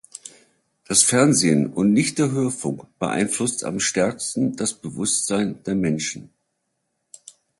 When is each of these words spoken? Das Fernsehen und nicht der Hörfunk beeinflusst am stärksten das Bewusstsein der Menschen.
Das 0.87 1.03
Fernsehen 1.03 1.71
und 1.71 1.93
nicht 1.93 2.17
der 2.17 2.31
Hörfunk 2.31 2.87
beeinflusst 2.97 3.63
am 3.63 3.79
stärksten 3.79 4.55
das 4.55 4.73
Bewusstsein 4.73 5.61
der 5.61 5.75
Menschen. 5.75 6.31